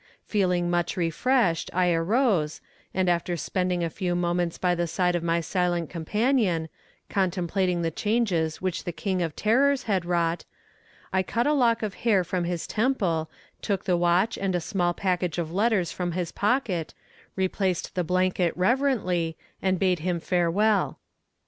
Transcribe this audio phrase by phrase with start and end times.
[0.25, 2.59] Feeling much refreshed I arose,
[2.91, 6.69] and after spending a few moments by the side of my silent companion,
[7.07, 10.43] contemplating the changes which the King of Terrors had wrought,
[11.13, 13.29] I cut a lock of hair from his temple,
[13.61, 16.95] took the watch and a small package of letters from his pocket,
[17.35, 20.97] replaced the blanket reverently, and bade him farewell.